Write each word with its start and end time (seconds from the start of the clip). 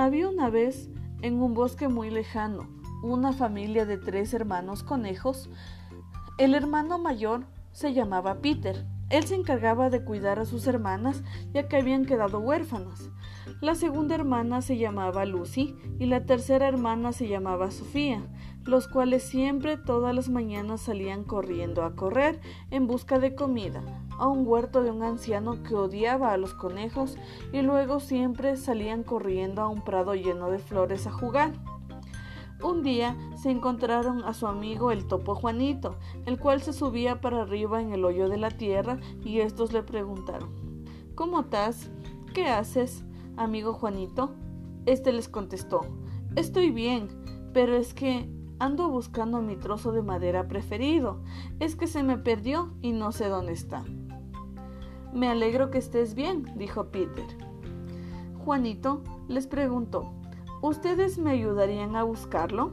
Había 0.00 0.30
una 0.30 0.48
vez, 0.48 0.88
en 1.20 1.42
un 1.42 1.52
bosque 1.52 1.88
muy 1.88 2.08
lejano, 2.08 2.70
una 3.02 3.34
familia 3.34 3.84
de 3.84 3.98
tres 3.98 4.32
hermanos 4.32 4.82
conejos. 4.82 5.50
El 6.38 6.54
hermano 6.54 6.98
mayor 6.98 7.44
se 7.72 7.92
llamaba 7.92 8.40
Peter. 8.40 8.86
Él 9.10 9.24
se 9.24 9.34
encargaba 9.34 9.90
de 9.90 10.02
cuidar 10.02 10.38
a 10.38 10.46
sus 10.46 10.66
hermanas 10.66 11.22
ya 11.52 11.68
que 11.68 11.76
habían 11.76 12.06
quedado 12.06 12.38
huérfanas. 12.38 13.10
La 13.60 13.74
segunda 13.74 14.14
hermana 14.14 14.62
se 14.62 14.78
llamaba 14.78 15.26
Lucy 15.26 15.76
y 15.98 16.06
la 16.06 16.24
tercera 16.24 16.66
hermana 16.66 17.12
se 17.12 17.28
llamaba 17.28 17.70
Sofía, 17.70 18.22
los 18.64 18.88
cuales 18.88 19.22
siempre 19.22 19.76
todas 19.76 20.14
las 20.14 20.30
mañanas 20.30 20.80
salían 20.80 21.24
corriendo 21.24 21.84
a 21.84 21.94
correr 21.94 22.40
en 22.70 22.86
busca 22.86 23.18
de 23.18 23.34
comida 23.34 23.82
a 24.20 24.28
un 24.28 24.46
huerto 24.46 24.82
de 24.82 24.90
un 24.90 25.02
anciano 25.02 25.62
que 25.62 25.74
odiaba 25.74 26.32
a 26.32 26.36
los 26.36 26.54
conejos 26.54 27.16
y 27.52 27.62
luego 27.62 28.00
siempre 28.00 28.56
salían 28.56 29.02
corriendo 29.02 29.62
a 29.62 29.68
un 29.68 29.82
prado 29.82 30.14
lleno 30.14 30.50
de 30.50 30.58
flores 30.58 31.06
a 31.06 31.10
jugar. 31.10 31.52
Un 32.62 32.82
día 32.82 33.16
se 33.36 33.50
encontraron 33.50 34.22
a 34.22 34.34
su 34.34 34.46
amigo 34.46 34.90
el 34.92 35.06
topo 35.08 35.34
Juanito, 35.34 35.96
el 36.26 36.38
cual 36.38 36.60
se 36.60 36.74
subía 36.74 37.22
para 37.22 37.42
arriba 37.42 37.80
en 37.80 37.92
el 37.94 38.04
hoyo 38.04 38.28
de 38.28 38.36
la 38.36 38.50
tierra 38.50 39.00
y 39.24 39.40
estos 39.40 39.72
le 39.72 39.82
preguntaron 39.82 40.84
¿Cómo 41.14 41.40
estás? 41.40 41.90
¿Qué 42.34 42.48
haces, 42.48 43.02
amigo 43.38 43.72
Juanito? 43.72 44.34
Este 44.84 45.12
les 45.12 45.30
contestó 45.30 45.80
Estoy 46.36 46.70
bien, 46.70 47.08
pero 47.54 47.74
es 47.74 47.94
que 47.94 48.28
ando 48.58 48.90
buscando 48.90 49.40
mi 49.40 49.56
trozo 49.56 49.90
de 49.90 50.02
madera 50.02 50.46
preferido. 50.46 51.22
Es 51.58 51.74
que 51.74 51.86
se 51.86 52.02
me 52.02 52.18
perdió 52.18 52.74
y 52.82 52.92
no 52.92 53.10
sé 53.10 53.28
dónde 53.28 53.52
está. 53.52 53.84
Me 55.12 55.28
alegro 55.28 55.70
que 55.70 55.78
estés 55.78 56.14
bien, 56.14 56.46
dijo 56.56 56.86
Peter. 56.86 57.26
Juanito 58.44 59.02
les 59.28 59.46
preguntó 59.46 60.12
¿Ustedes 60.62 61.18
me 61.18 61.30
ayudarían 61.30 61.96
a 61.96 62.04
buscarlo? 62.04 62.72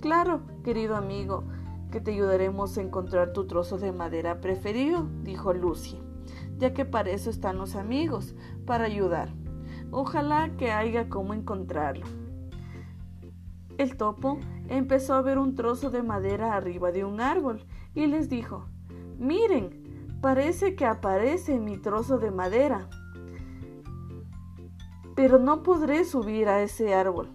Claro, 0.00 0.42
querido 0.64 0.96
amigo, 0.96 1.44
que 1.90 2.00
te 2.00 2.12
ayudaremos 2.12 2.76
a 2.76 2.82
encontrar 2.82 3.32
tu 3.32 3.46
trozo 3.46 3.78
de 3.78 3.92
madera 3.92 4.40
preferido, 4.40 5.08
dijo 5.22 5.54
Lucy, 5.54 5.98
ya 6.58 6.74
que 6.74 6.84
para 6.84 7.10
eso 7.10 7.30
están 7.30 7.58
los 7.58 7.74
amigos, 7.74 8.34
para 8.66 8.84
ayudar. 8.84 9.32
Ojalá 9.90 10.50
que 10.56 10.72
haya 10.72 11.08
cómo 11.08 11.32
encontrarlo. 11.32 12.06
El 13.78 13.96
topo 13.96 14.40
empezó 14.68 15.14
a 15.14 15.22
ver 15.22 15.38
un 15.38 15.54
trozo 15.54 15.90
de 15.90 16.02
madera 16.02 16.54
arriba 16.54 16.90
de 16.90 17.04
un 17.04 17.20
árbol 17.20 17.64
y 17.94 18.06
les 18.06 18.28
dijo, 18.28 18.66
miren, 19.18 19.87
parece 20.20 20.74
que 20.74 20.86
aparece 20.86 21.58
mi 21.58 21.78
trozo 21.78 22.18
de 22.18 22.30
madera 22.30 22.88
pero 25.18 25.40
no 25.40 25.64
podré 25.64 26.04
subir 26.04 26.48
a 26.48 26.62
ese 26.62 26.94
árbol. 26.94 27.28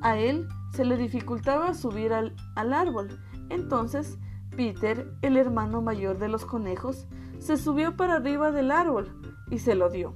A 0.00 0.16
él 0.16 0.48
se 0.72 0.86
le 0.86 0.96
dificultaba 0.96 1.74
subir 1.74 2.14
al, 2.14 2.32
árbol. 2.56 3.20
Entonces 3.50 4.16
Peter, 4.56 5.12
el 5.20 5.36
hermano 5.36 5.82
mayor 5.82 6.16
de 6.16 6.28
los 6.28 6.46
conejos, 6.46 7.06
se 7.38 7.58
subió 7.58 7.98
para 7.98 8.14
arriba 8.14 8.50
del 8.50 8.70
árbol 8.70 9.20
y 9.50 9.58
se 9.58 9.74
lo 9.74 9.90
dio. 9.90 10.14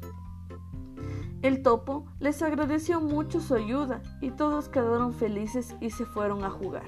El 1.43 1.63
topo 1.63 2.07
les 2.19 2.41
agradeció 2.41 3.03
mucho 3.03 3.39
su 3.39 3.55
ayuda 3.55 4.01
y 4.23 4.31
todos 4.31 4.71
quedaron 4.71 5.13
felices 5.13 5.77
y 5.83 5.91
se 5.91 6.07
fueron 6.07 6.45
a 6.45 6.51
jugar. 6.51 6.87